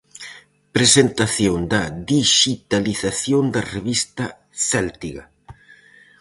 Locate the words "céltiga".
4.69-5.23